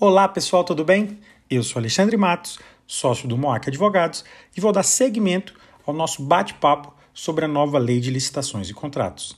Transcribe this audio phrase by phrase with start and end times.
[0.00, 1.18] Olá pessoal, tudo bem?
[1.50, 4.24] Eu sou Alexandre Matos, sócio do Moac Advogados,
[4.56, 5.54] e vou dar seguimento
[5.84, 9.36] ao nosso bate-papo sobre a nova Lei de Licitações e Contratos.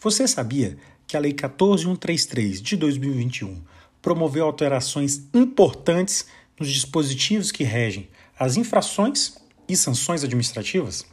[0.00, 3.62] Você sabia que a Lei 14133 de 2021
[4.00, 6.26] promoveu alterações importantes
[6.58, 8.08] nos dispositivos que regem
[8.38, 9.36] as infrações
[9.68, 11.04] e sanções administrativas?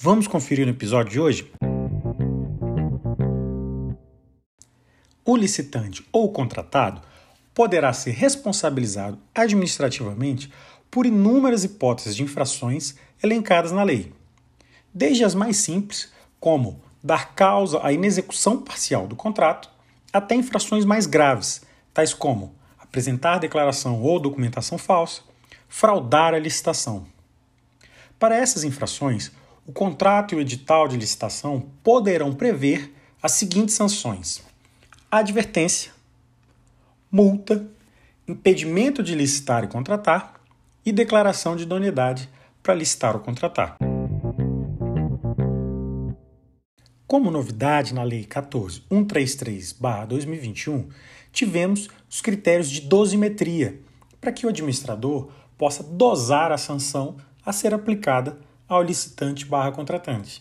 [0.00, 1.52] Vamos conferir no episódio de hoje?
[5.24, 7.02] O licitante ou contratado
[7.54, 10.50] poderá ser responsabilizado administrativamente
[10.90, 14.12] por inúmeras hipóteses de infrações elencadas na lei,
[14.92, 16.10] desde as mais simples,
[16.40, 19.70] como dar causa à inexecução parcial do contrato,
[20.12, 21.62] até infrações mais graves,
[21.94, 25.22] tais como apresentar declaração ou documentação falsa,
[25.68, 27.06] fraudar a licitação.
[28.18, 29.30] Para essas infrações,
[29.66, 34.42] o contrato e o edital de licitação poderão prever as seguintes sanções:
[35.10, 35.90] advertência,
[37.10, 37.66] multa,
[38.28, 40.40] impedimento de licitar e contratar
[40.86, 42.30] e declaração de idoneidade
[42.62, 43.76] para licitar ou contratar.
[47.08, 50.86] Como novidade na Lei 14133-2021,
[51.32, 53.80] tivemos os critérios de dosimetria
[54.20, 60.40] para que o administrador possa dosar a sanção a ser aplicada ao licitante barra contratante.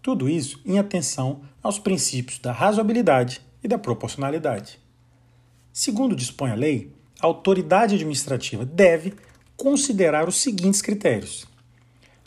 [0.00, 4.80] Tudo isso em atenção aos princípios da razoabilidade e da proporcionalidade.
[5.72, 9.14] Segundo dispõe a lei, a autoridade administrativa deve
[9.56, 11.46] considerar os seguintes critérios: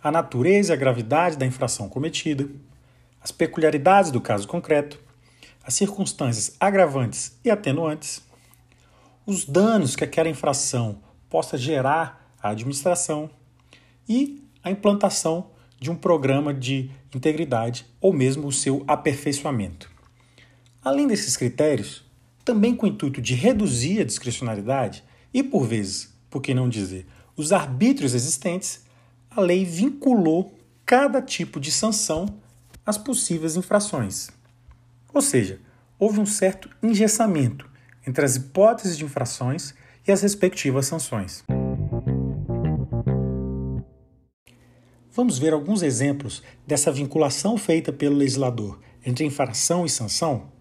[0.02, 2.48] a natureza e a gravidade da infração cometida,
[3.22, 5.00] as peculiaridades do caso concreto,
[5.64, 8.22] as circunstâncias agravantes e atenuantes,
[9.26, 13.30] os danos que aquela infração possa gerar à administração
[14.08, 19.93] e a implantação de um programa de integridade ou mesmo o seu aperfeiçoamento.
[20.84, 22.04] Além desses critérios,
[22.44, 25.02] também com o intuito de reduzir a discricionalidade
[25.34, 27.06] e, por vezes, por que não dizer,
[27.38, 28.84] os arbítrios existentes,
[29.32, 30.54] a lei vinculou
[30.86, 32.26] cada tipo de sanção
[32.86, 34.30] às possíveis infrações.
[35.14, 35.62] Ou seja,
[35.98, 37.70] houve um certo engessamento
[38.06, 39.74] entre as hipóteses de infrações
[40.06, 41.46] e as respectivas sanções.
[45.14, 50.52] Vamos ver alguns exemplos dessa vinculação feita pelo legislador entre infração e sanção?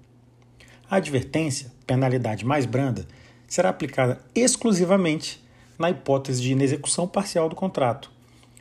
[0.92, 3.08] A advertência, penalidade mais branda,
[3.48, 5.42] será aplicada exclusivamente
[5.78, 8.10] na hipótese de inexecução parcial do contrato,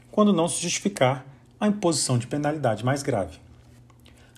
[0.09, 1.25] quando não se justificar
[1.59, 3.37] a imposição de penalidade mais grave.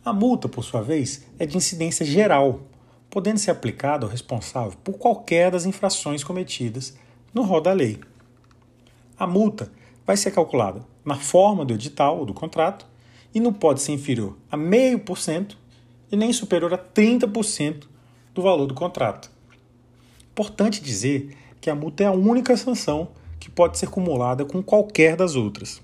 [0.03, 2.61] A multa, por sua vez, é de incidência geral,
[3.11, 6.97] podendo ser aplicada ao responsável por qualquer das infrações cometidas
[7.31, 8.01] no rol da lei.
[9.19, 9.71] A multa
[10.03, 12.87] vai ser calculada na forma do edital ou do contrato
[13.35, 15.57] e não pode ser inferior a 0,5%
[16.13, 17.87] e nem superior a 30%
[18.35, 19.31] do valor do contrato.
[20.29, 23.09] Importante dizer que a multa é a única sanção
[23.39, 25.81] que pode ser acumulada com qualquer das outras.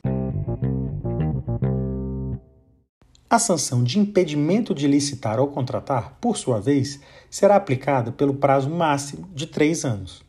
[3.28, 8.70] A sanção de impedimento de licitar ou contratar, por sua vez, será aplicada pelo prazo
[8.70, 10.22] máximo de três anos.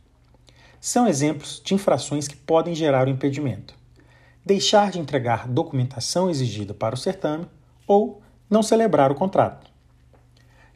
[0.81, 3.75] São exemplos de infrações que podem gerar o impedimento:
[4.47, 7.47] deixar de entregar documentação exigida para o certame
[7.87, 9.70] ou não celebrar o contrato.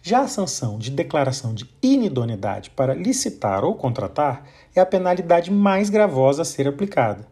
[0.06, 5.88] Já a sanção de declaração de inidoneidade para licitar ou contratar é a penalidade mais
[5.88, 7.26] gravosa a ser aplicada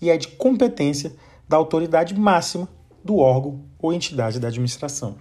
[0.00, 1.14] e é de competência
[1.48, 2.68] da autoridade máxima
[3.04, 5.18] do órgão ou entidade da administração.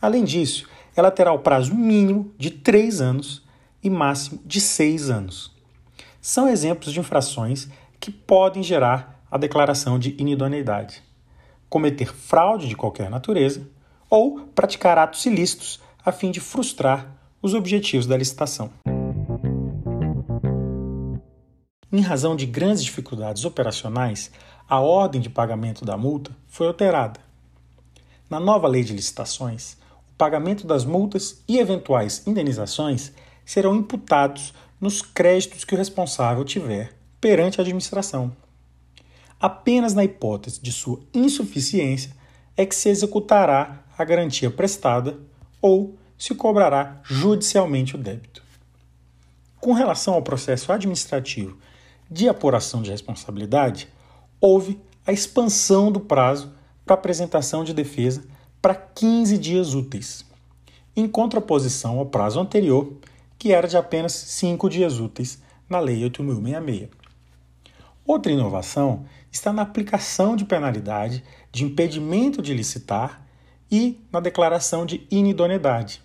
[0.00, 3.44] Além disso, ela terá o prazo mínimo de três anos
[3.84, 5.54] e máximo de seis anos.
[6.22, 7.68] São exemplos de infrações
[8.00, 11.02] que podem gerar a declaração de inidoneidade,
[11.68, 13.68] cometer fraude de qualquer natureza
[14.08, 18.70] ou praticar atos ilícitos a fim de frustrar os objetivos da licitação.
[21.92, 24.30] Em razão de grandes dificuldades operacionais,
[24.66, 27.20] a ordem de pagamento da multa foi alterada.
[28.28, 29.76] Na nova lei de licitações,
[30.10, 33.12] o pagamento das multas e eventuais indenizações
[33.44, 38.34] serão imputados nos créditos que o responsável tiver perante a administração.
[39.38, 42.16] Apenas na hipótese de sua insuficiência
[42.56, 45.27] é que se executará a garantia prestada
[45.60, 48.42] ou se cobrará judicialmente o débito.
[49.60, 51.56] Com relação ao processo administrativo
[52.10, 53.88] de apuração de responsabilidade,
[54.40, 56.52] houve a expansão do prazo
[56.84, 58.24] para apresentação de defesa
[58.62, 60.24] para 15 dias úteis,
[60.96, 62.92] em contraposição ao prazo anterior,
[63.38, 66.88] que era de apenas 5 dias úteis na Lei 8.066.
[68.06, 71.22] Outra inovação está na aplicação de penalidade
[71.52, 73.22] de impedimento de licitar
[73.70, 76.02] e na declaração de inidoneidade.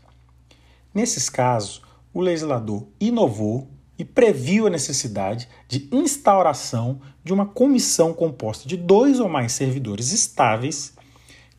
[0.94, 1.82] Nesses casos,
[2.14, 3.68] o legislador inovou
[3.98, 10.12] e previu a necessidade de instauração de uma comissão composta de dois ou mais servidores
[10.12, 10.94] estáveis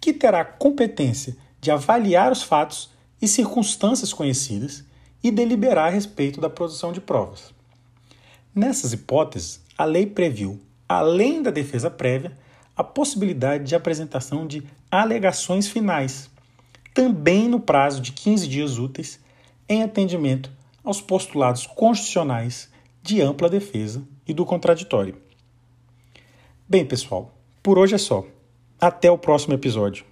[0.00, 2.90] que terá competência de avaliar os fatos
[3.20, 4.84] e circunstâncias conhecidas
[5.22, 7.54] e deliberar a respeito da produção de provas.
[8.54, 12.36] Nessas hipóteses, a lei previu, além da defesa prévia,
[12.76, 16.30] a possibilidade de apresentação de alegações finais,
[16.92, 19.20] também no prazo de 15 dias úteis,
[19.68, 20.50] em atendimento
[20.82, 22.70] aos postulados constitucionais
[23.02, 25.16] de ampla defesa e do contraditório.
[26.68, 27.32] Bem, pessoal,
[27.62, 28.24] por hoje é só.
[28.80, 30.04] Até o próximo episódio.